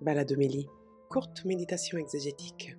[0.00, 0.68] Baladomélie,
[1.08, 2.76] courte méditation exégétique.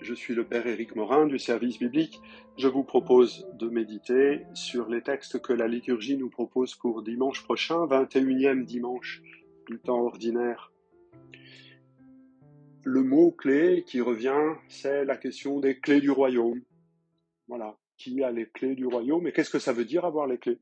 [0.00, 2.20] Je suis le Père Éric Morin du service biblique.
[2.56, 7.42] Je vous propose de méditer sur les textes que la liturgie nous propose pour dimanche
[7.42, 9.22] prochain, 21e dimanche
[9.66, 10.72] du temps ordinaire.
[12.84, 16.60] Le mot clé qui revient, c'est la question des clés du royaume.
[17.48, 20.38] Voilà, qui a les clés du royaume et qu'est-ce que ça veut dire avoir les
[20.38, 20.60] clés?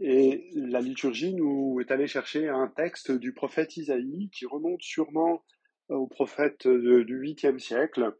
[0.00, 5.44] Et la liturgie nous est allée chercher un texte du prophète Isaïe qui remonte sûrement
[5.88, 8.14] au prophète du 8e siècle,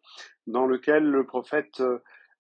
[0.47, 1.83] dans lequel le prophète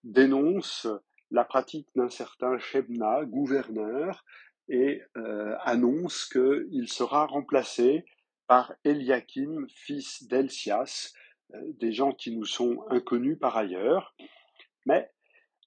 [0.03, 0.89] dénonce
[1.31, 4.25] la pratique d'un certain Shebna, gouverneur,
[4.69, 8.05] et euh, annonce qu'il sera remplacé
[8.47, 11.13] par Eliakim, fils d'Elsias,
[11.55, 14.15] euh, des gens qui nous sont inconnus par ailleurs.
[14.87, 15.11] Mais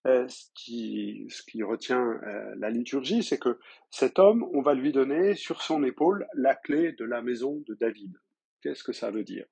[0.07, 3.59] euh, ce, qui, retient euh, la liturgie, c'est que
[3.91, 7.75] cet homme, on va lui donner sur son épaule la clé de la maison de
[7.75, 8.17] David.
[8.61, 9.45] Qu'est-ce que ça veut dire?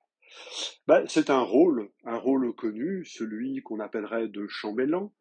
[0.88, 5.12] Ben, C'est un rôle, un rôle connu, celui qu'on appellerait de chambellan,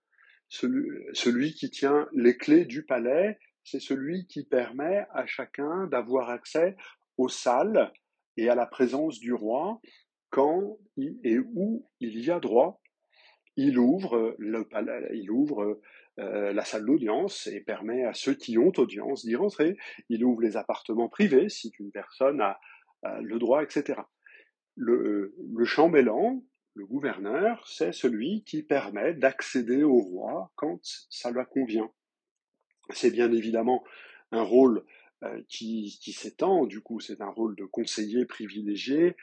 [0.47, 6.29] celui, celui qui tient les clés du palais, c'est celui qui permet à chacun d'avoir
[6.29, 6.75] accès
[7.17, 7.91] aux salles
[8.35, 9.79] et à la présence du roi
[10.31, 10.79] quand
[11.23, 12.81] et où il y a droit
[13.59, 15.81] il ouvre, il ouvre
[16.17, 19.75] euh, la salle d'audience et permet à ceux qui ont audience d'y rentrer.
[20.07, 22.59] Il ouvre les appartements privés si une personne a,
[23.21, 24.01] le droit, etc.
[24.75, 25.33] Le,
[25.65, 26.41] chambellan,
[26.73, 31.89] le gouverneur, c'est celui qui permet d'accéder au roi quand ça lui convient.
[32.91, 33.83] C'est bien évidemment
[34.31, 34.85] un rôle
[35.23, 39.15] euh, qui, qui s'étend, du coup c'est un rôle de conseiller privilégié,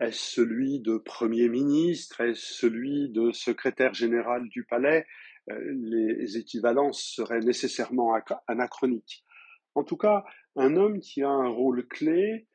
[0.00, 2.22] est-ce celui de Premier ministre?
[2.22, 5.06] Est-ce celui de secrétaire général du palais?
[5.50, 8.14] Euh, Les équivalences seraient nécessairement
[8.46, 9.24] anachroniques.
[9.74, 10.24] En tout cas,
[10.56, 12.48] un homme qui a un rôle clé,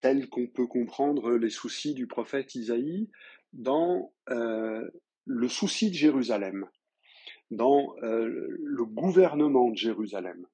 [0.00, 3.08] tel qu'on peut comprendre les soucis du prophète Isaïe,
[3.52, 4.90] dans euh,
[5.26, 6.68] le souci de Jérusalem,
[7.50, 10.44] dans euh, le gouvernement de Jérusalem,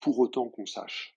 [0.00, 1.16] pour autant qu'on sache.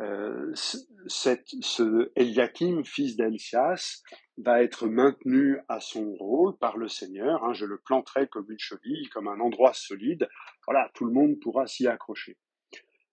[0.00, 4.02] Euh, ce Eliakim, fils d'Elsias,
[4.38, 7.44] va être maintenu à son rôle par le Seigneur.
[7.44, 10.28] Hein, je le planterai comme une cheville, comme un endroit solide.
[10.66, 12.36] Voilà, tout le monde pourra s'y accrocher.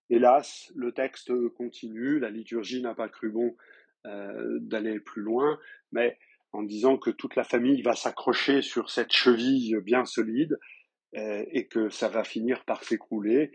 [0.10, 2.20] Hélas, le texte continue.
[2.20, 3.56] La liturgie n'a pas cru bon
[4.08, 5.60] euh, d'aller plus loin,
[5.92, 6.18] mais
[6.54, 10.60] en disant que toute la famille va s'accrocher sur cette cheville bien solide
[11.16, 13.52] euh, et que ça va finir par s'écrouler.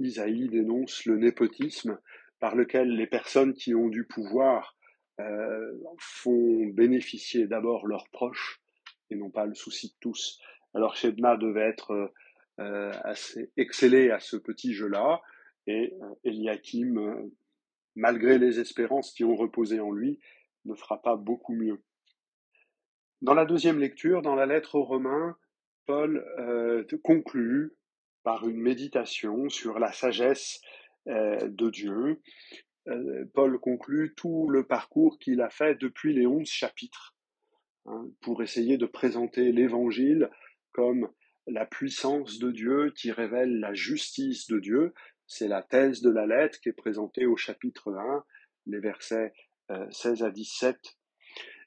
[0.00, 1.98] Euh, Isaïe dénonce le népotisme
[2.38, 4.76] par lequel les personnes qui ont du pouvoir
[5.20, 8.60] euh, font bénéficier d'abord leurs proches
[9.10, 10.40] et non pas le souci de tous.
[10.72, 12.12] Alors Shebna devait être
[12.58, 15.20] euh, assez excellé à ce petit jeu-là
[15.66, 17.30] et euh, Eliakim,
[17.94, 20.18] malgré les espérances qui ont reposé en lui,
[20.64, 21.82] ne fera pas beaucoup mieux.
[23.20, 25.36] Dans la deuxième lecture, dans la lettre aux Romains,
[25.84, 26.24] Paul
[27.02, 27.74] conclut
[28.22, 30.60] par une méditation sur la sagesse
[31.08, 32.20] euh, de Dieu.
[32.88, 37.14] Euh, Paul conclut tout le parcours qu'il a fait depuis les onze chapitres
[37.86, 40.30] hein, pour essayer de présenter l'Évangile
[40.72, 41.10] comme
[41.46, 44.94] la puissance de Dieu qui révèle la justice de Dieu.
[45.26, 48.24] C'est la thèse de la lettre qui est présentée au chapitre 1,
[48.66, 49.32] les versets
[49.90, 50.76] 16 euh, à 17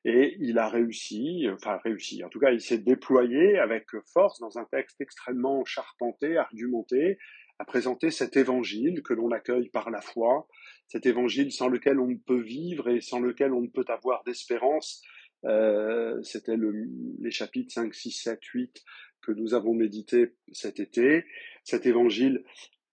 [0.05, 4.57] et il a réussi, enfin réussi, en tout cas il s'est déployé avec force dans
[4.57, 7.17] un texte extrêmement charpenté, argumenté,
[7.59, 10.47] à présenter cet évangile que l'on accueille par la foi,
[10.87, 14.23] cet évangile sans lequel on ne peut vivre et sans lequel on ne peut avoir
[14.23, 15.01] d'espérance.
[15.45, 16.87] Euh, C'était le,
[17.21, 18.83] les chapitres 5, 6, 7, 8
[19.21, 21.25] que nous avons médité cet été.
[21.63, 22.43] Cet évangile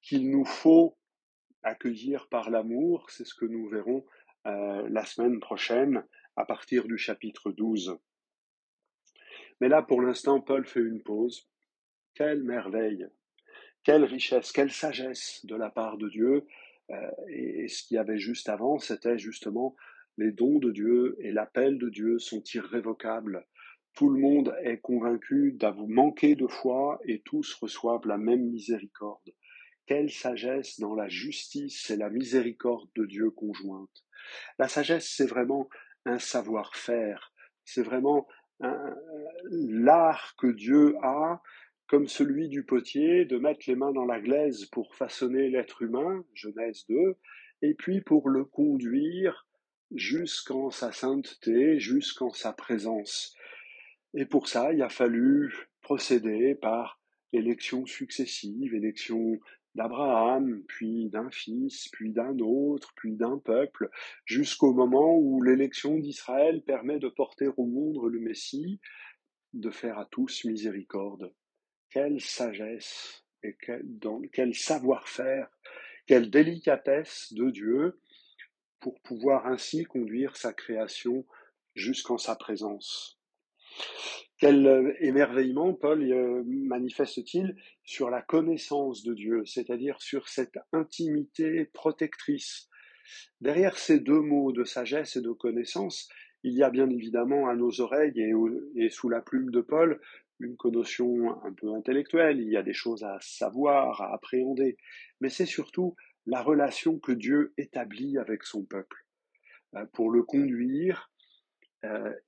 [0.03, 0.97] qu'il nous faut
[1.63, 4.05] accueillir par l'amour, c'est ce que nous verrons
[4.47, 6.05] euh, la semaine prochaine
[6.41, 7.99] à partir du chapitre 12.
[9.61, 11.47] Mais là, pour l'instant, Paul fait une pause.
[12.15, 13.07] Quelle merveille,
[13.85, 16.47] quelle richesse, quelle sagesse de la part de Dieu.
[16.91, 19.77] Euh, et, ce qu'il y avait juste avant, c'était justement
[20.17, 23.47] les dons de Dieu et l'appel de Dieu sont irrévocables.
[23.95, 29.31] Tout le monde est convaincu d'avoir manqué de foi et tous reçoivent la même miséricorde.
[29.85, 34.05] Quelle sagesse dans la justice et la miséricorde de Dieu conjointe.
[34.59, 35.69] La sagesse, c'est vraiment
[36.07, 37.33] un savoir-faire.
[37.65, 38.27] C'est vraiment
[39.51, 41.41] l'art que Dieu a,
[41.87, 46.25] comme celui du potier, de mettre les mains dans la glaise pour façonner l'être humain,
[46.35, 47.17] Genèse 2,
[47.63, 49.47] et puis pour le conduire
[49.95, 53.35] jusqu'en sa sainteté, jusqu'en sa présence.
[54.15, 57.01] Et pour ça, il a fallu procéder par
[57.33, 59.39] élections successives, élections
[59.75, 63.91] d'Abraham, puis d'un fils, puis d'un autre, puis d'un peuple,
[64.25, 68.81] jusqu'au moment où l'élection d'Israël permet de porter au monde le Messie,
[69.53, 71.33] de faire à tous miséricorde.
[71.91, 73.85] Quelle sagesse et quel,
[74.33, 75.49] quel savoir-faire,
[76.07, 78.01] quelle délicatesse de Dieu
[78.81, 81.27] pour pouvoir ainsi conduire sa création
[81.75, 83.20] jusqu'en sa présence.
[84.39, 91.67] Quel euh, émerveillement Paul euh, manifeste-t-il sur la connaissance de Dieu, c'est-à-dire sur cette intimité
[91.67, 92.69] protectrice.
[93.41, 96.09] Derrière ces deux mots de sagesse et de connaissance,
[96.43, 98.19] il y a bien évidemment à nos oreilles
[98.77, 100.01] et, sous la plume de Paul
[100.39, 104.79] une connotation un peu intellectuelle, il y a des choses à savoir, à appréhender,
[105.21, 105.95] mais c'est surtout
[106.25, 109.05] la relation que Dieu établit avec son peuple,
[109.75, 111.11] euh, pour le conduire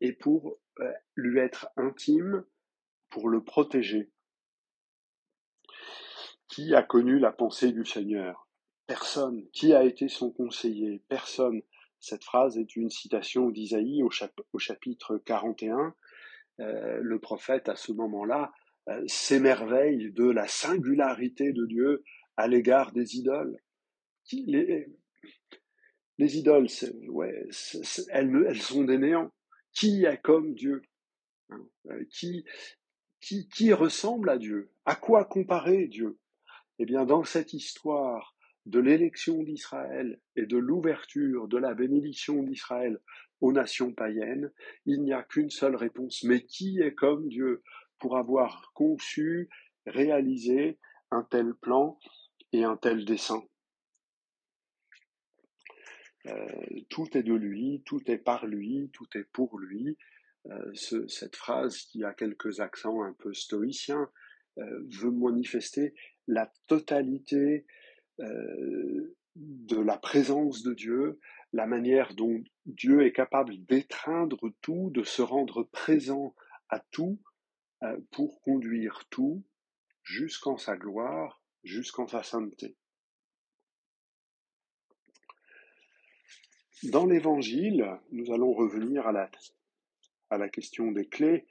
[0.01, 2.45] et pour euh, lui être intime
[3.11, 4.11] pour le protéger.
[6.49, 8.49] Qui a connu la pensée du Seigneur?
[8.87, 9.47] Personne.
[9.53, 11.03] Qui a été son conseiller?
[11.09, 11.61] Personne.
[12.01, 14.11] Cette phrase est une citation d'Isaïe au,
[14.59, 15.95] chapitre 41.
[16.61, 18.51] Euh, le prophète, à ce moment-là,
[18.89, 22.03] euh, s'émerveille de la singularité de Dieu
[22.37, 23.59] à l'égard des idoles.
[24.33, 24.89] les,
[26.19, 26.69] idoles,
[27.09, 27.47] ouais,
[28.11, 29.31] elles sont des néants.
[29.73, 30.83] Qui est comme Dieu
[31.51, 32.45] hein, euh, qui,
[33.21, 36.19] qui, qui ressemble à Dieu À quoi comparer Dieu?
[36.79, 38.37] Eh bien, dans cette histoire
[38.67, 42.99] de l'élection d'Israël et de l'ouverture de la bénédiction d'Israël
[43.41, 44.53] aux nations païennes,
[44.87, 46.23] il n'y a qu'une seule réponse.
[46.23, 47.63] Mais qui est comme Dieu
[47.99, 49.49] pour avoir conçu,
[49.87, 50.79] réalisé
[51.11, 51.99] un tel plan
[52.53, 53.43] et un tel dessein?
[56.89, 59.97] Tout est de lui, tout est par lui, tout est pour lui.
[60.47, 60.75] Euh,
[61.09, 64.11] cette phrase qui a quelques accents un peu stoïciens
[64.59, 65.95] euh, veut manifester
[66.27, 67.67] la totalité
[69.35, 71.19] de la présence de Dieu,
[71.53, 76.37] la manière dont Dieu est capable d'étreindre tout, de se rendre présent
[76.69, 77.21] à tout
[78.13, 79.43] pour conduire tout
[80.05, 82.77] jusqu'en sa gloire, jusqu'en sa sainteté.
[86.85, 89.31] Dans l'Évangile, nous allons revenir à la,
[90.31, 91.47] à la question des clés.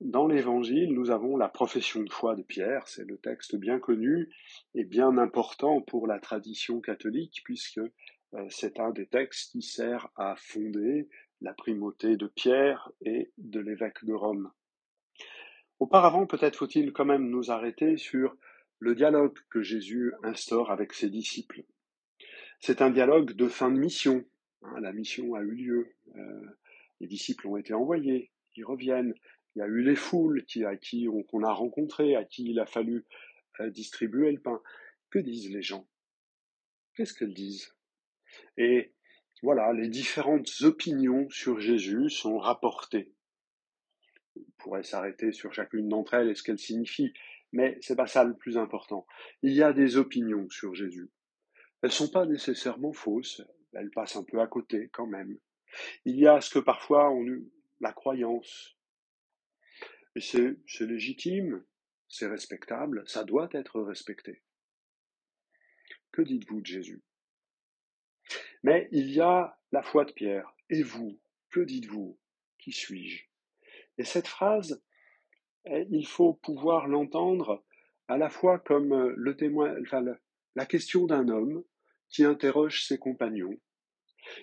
[0.00, 4.32] Dans l'Évangile, nous avons la profession de foi de Pierre, c'est le texte bien connu
[4.76, 10.08] et bien important pour la tradition catholique, puisque euh, c'est un des textes qui sert
[10.14, 11.08] à fonder
[11.40, 14.52] la primauté de Pierre et de l'évêque de Rome.
[15.80, 18.36] Auparavant, peut-être faut-il quand même nous arrêter sur
[18.78, 21.64] le dialogue que Jésus instaure avec ses disciples.
[22.60, 24.24] C'est un dialogue de fin de mission,
[24.64, 26.46] Hein, la mission a eu lieu, euh,
[27.00, 29.14] les disciples ont été envoyés, ils reviennent.
[29.54, 32.66] Il y a eu les foules à qui qu'on a rencontré, à qui il a
[32.66, 33.04] fallu
[33.60, 34.60] euh, distribuer le pain.
[35.10, 35.86] Que disent les gens?
[36.94, 37.74] Qu'est-ce qu'elles disent?
[38.56, 38.92] Et
[39.42, 43.12] voilà, les différentes opinions sur Jésus sont rapportées.
[44.36, 47.12] On pourrait s'arrêter sur chacune d'entre elles et ce qu'elles signifient,
[47.52, 49.06] mais c'est pas ça le plus important.
[49.42, 51.10] Il y a des opinions sur Jésus.
[51.82, 53.42] Elles sont pas nécessairement fausses,
[53.76, 55.38] elle passe un peu à côté quand même.
[56.04, 57.24] Il y a ce que parfois on
[57.80, 58.76] la croyance.
[60.16, 61.64] Et c'est, légitime,
[62.08, 64.42] c'est respectable, ça doit être respecté.
[66.12, 67.02] Que dites-vous de Jésus?
[68.62, 70.54] Mais il y a la foi de Pierre.
[70.70, 72.18] Et vous, que dites-vous?
[72.58, 73.24] Qui suis-je?
[73.98, 74.82] Et cette phrase,
[75.66, 77.64] eh, il faut pouvoir l'entendre
[78.08, 79.74] à la fois comme le témoin,
[80.54, 81.64] la question d'un homme
[82.08, 83.58] qui interroge ses compagnons.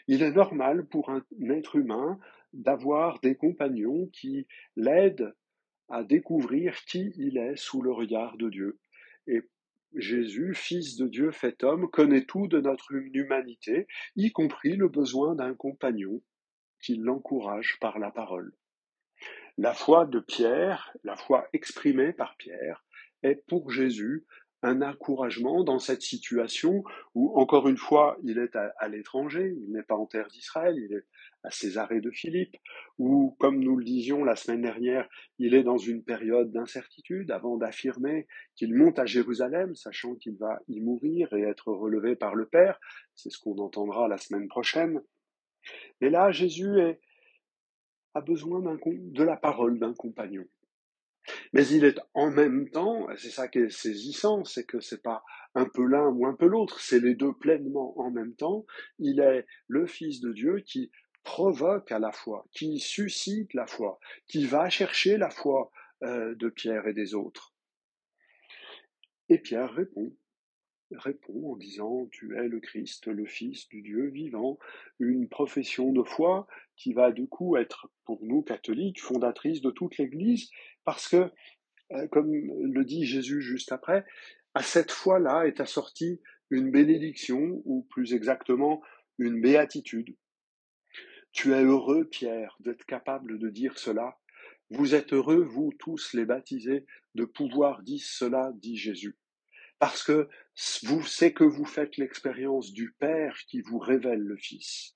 [0.08, 2.20] Il est normal pour un être humain
[2.54, 5.34] d'avoir des compagnons qui l'aident
[5.90, 8.80] à découvrir qui il est sous le regard de Dieu.
[9.28, 9.42] Et
[9.96, 15.36] Jésus, Fils de Dieu fait homme, connaît tout de notre humanité, y compris le besoin
[15.36, 16.22] d'un compagnon
[16.82, 18.54] qui l'encourage par la parole.
[19.58, 22.86] La foi de Pierre, la foi exprimée par Pierre,
[23.22, 24.26] est pour Jésus
[24.64, 26.84] un encouragement dans cette situation
[27.16, 30.94] où, encore une fois, il est à, l'étranger, il n'est pas en terre d'Israël, il
[30.94, 31.06] est
[31.44, 32.56] à Césarée de Philippe,
[33.00, 37.58] où, comme nous le disions la semaine dernière, il est dans une période d'incertitude avant
[37.58, 42.46] d'affirmer qu'il monte à Jérusalem, sachant qu'il va y mourir et être relevé par le
[42.46, 42.80] Père.
[43.16, 45.02] C'est ce qu'on entendra la semaine prochaine.
[46.00, 46.80] Mais là, Jésus
[48.14, 50.46] a besoin de la parole d'un compagnon.
[51.54, 55.24] Mais il est en même temps, c'est ça qui est saisissant, c'est que c'est pas
[55.54, 58.66] un peu l'un ou un peu l'autre, c'est les deux pleinement en même temps.
[59.00, 60.92] Il est le Fils de Dieu qui
[61.24, 65.72] provoque à la foi, qui suscite la foi, qui va chercher la foi
[66.04, 67.54] euh, de Pierre et des autres.
[69.30, 70.16] Et Pierre répond.
[70.98, 74.60] Répond en disant Tu es le Christ, le Fils du Dieu vivant,
[75.00, 79.98] une profession de foi qui va du coup être pour nous catholiques fondatrice de toute
[79.98, 80.50] l'Église,
[80.84, 81.32] parce que,
[81.92, 84.06] euh, comme le dit Jésus juste après,
[84.54, 88.82] à cette foi-là est assortie une bénédiction, ou plus exactement
[89.18, 90.16] une béatitude.
[91.32, 94.18] Tu es heureux, Pierre, d'être capable de dire cela.
[94.70, 99.16] Vous êtes heureux, vous tous les baptisés, de pouvoir dire cela, dit Jésus
[99.82, 100.30] parce que
[100.84, 104.96] vous, c'est que vous faites l'expérience du Père qui vous révèle le Fils.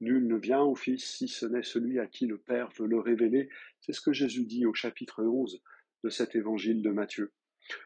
[0.00, 2.98] Nul ne vient au Fils si ce n'est celui à qui le Père veut le
[2.98, 3.48] révéler.
[3.80, 5.62] C'est ce que Jésus dit au chapitre 11
[6.02, 7.32] de cet évangile de Matthieu.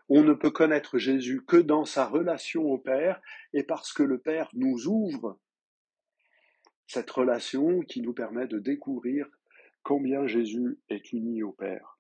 [0.08, 3.20] On ne peut connaître Jésus que dans sa relation au Père
[3.52, 5.38] et parce que le Père nous ouvre
[6.86, 9.28] cette relation qui nous permet de découvrir
[9.82, 11.98] combien Jésus est uni au Père.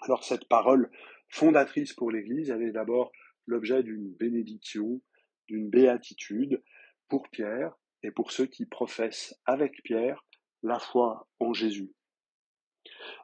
[0.00, 0.90] Alors cette parole
[1.34, 3.10] fondatrice pour l'Église, elle est d'abord
[3.46, 5.02] l'objet d'une bénédiction,
[5.48, 6.62] d'une béatitude
[7.08, 7.74] pour Pierre
[8.04, 10.24] et pour ceux qui professent avec Pierre
[10.62, 11.92] la foi en Jésus.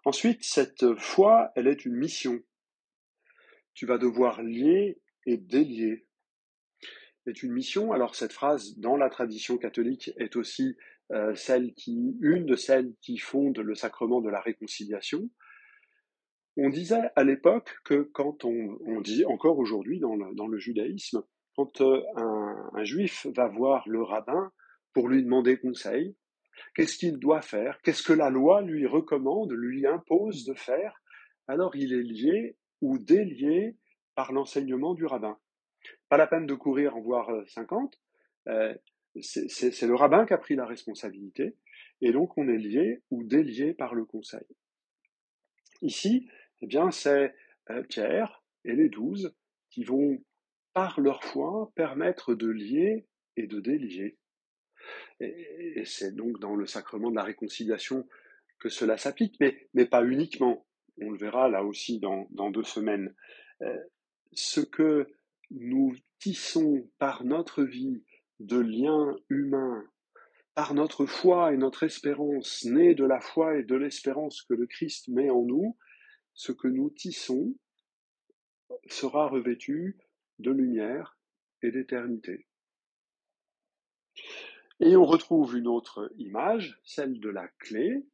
[0.05, 2.41] Ensuite, cette foi, elle est une mission.
[3.75, 6.07] Tu vas devoir lier et délier.
[7.43, 7.93] Une mission.
[7.93, 10.77] Alors cette phrase, dans la tradition catholique, est aussi
[11.13, 15.31] euh, celle qui, une de celles qui fondent le sacrement de la réconciliation.
[16.57, 21.23] On disait à l'époque que quand on, dit encore aujourd'hui dans le, judaïsme,
[21.57, 24.53] quand euh, un, juif va voir le rabbin
[24.93, 26.17] pour lui demander conseil,
[26.75, 31.01] qu'est-ce qu'il doit faire, qu'est-ce que la loi lui recommande, lui impose de faire,
[31.47, 33.77] alors il est lié ou délié
[34.15, 35.39] par l'enseignement du rabbin.
[36.09, 37.99] Pas la peine de courir en voir 50,
[38.49, 38.75] euh,
[39.21, 41.57] c'est le rabbin qui a pris la responsabilité,
[42.01, 44.47] et donc on est lié ou délié par le conseil.
[45.83, 46.29] Ici,
[46.63, 47.35] eh bien, c'est
[47.71, 49.35] euh, Pierre et les douze
[49.71, 50.23] qui vont,
[50.73, 54.19] par leur foi, permettre de lier et de délier.
[55.21, 58.09] Et, c'est donc dans le sacrement de la réconciliation
[58.59, 60.67] que cela s'applique, mais, pas uniquement.
[61.01, 63.15] On le verra là aussi dans, deux semaines.
[63.63, 63.79] Euh,
[64.33, 65.07] ce que
[65.51, 68.05] nous tissons par notre vie
[68.39, 69.85] de liens humains,
[70.55, 74.67] par notre foi et notre espérance, née de la foi et de l'espérance que le
[74.67, 75.77] Christ met en nous,
[76.41, 77.55] ce que nous tissons
[78.89, 79.99] sera revêtu
[80.39, 81.19] de lumière
[81.63, 82.47] et d'éternité.
[84.81, 88.07] Et on retrouve une autre image, celle de la clé,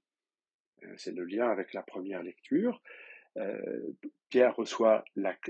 [0.82, 2.82] euh, c'est le lien avec la première lecture.
[3.36, 3.92] Euh,
[4.28, 5.04] Pierre reçoit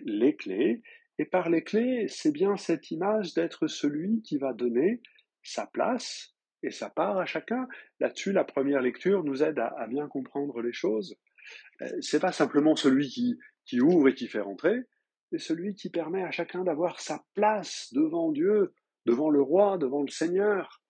[0.05, 0.83] les clés,
[1.19, 5.01] et par les clés, c'est bien cette image d'être celui qui va donner
[5.43, 7.69] sa place et sa part à chacun.
[8.01, 11.17] Là-dessus, la première lecture nous aide à bien comprendre les choses.
[11.83, 13.09] Euh, c'est pas simplement celui
[13.65, 14.77] qui, ouvre et qui fait rentrer,
[15.31, 18.75] c'est celui qui permet à chacun d'avoir sa place devant Dieu,
[19.07, 20.83] devant le roi, devant le Seigneur.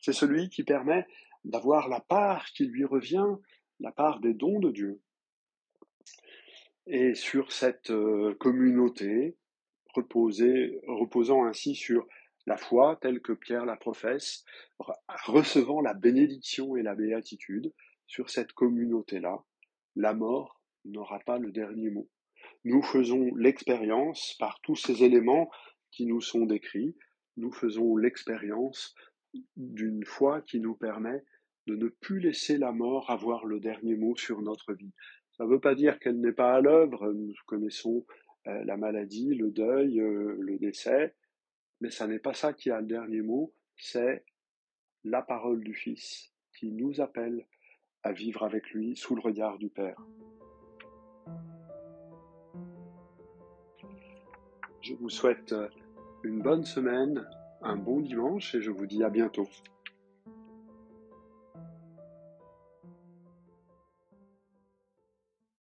[0.00, 1.06] C'est celui qui permet
[1.44, 3.26] d'avoir la part qui lui revient,
[3.80, 5.00] la part des dons de Dieu.
[6.86, 9.36] Et sur cette euh, communauté,
[9.94, 12.06] reposant ainsi sur
[12.46, 14.44] la foi telle que Pierre la professe,
[15.26, 17.72] recevant la bénédiction et la béatitude,
[18.06, 19.42] sur cette communauté-là,
[19.96, 22.08] la mort n'aura pas le dernier mot.
[22.64, 25.50] Nous faisons l'expérience, par tous ces éléments
[25.90, 26.96] qui nous sont décrits,
[27.36, 28.94] nous faisons l'expérience
[29.56, 31.24] d'une foi qui nous permet
[31.66, 34.92] de ne plus laisser la mort avoir le dernier mot sur notre vie.
[35.32, 38.04] Ça ne veut pas dire qu'elle n'est pas à l'œuvre, nous connaissons
[38.46, 41.14] euh, la maladie, le deuil, euh, le décès,
[41.80, 44.24] mais ça n'est pas ça qui a le dernier mot, c'est
[45.02, 47.46] la parole du Fils qui nous appelle
[48.04, 49.96] à vivre avec lui sous le regard du Père.
[54.82, 55.54] Je vous souhaite
[56.22, 57.26] une bonne semaine,
[57.62, 59.48] un bon dimanche et je vous dis à bientôt.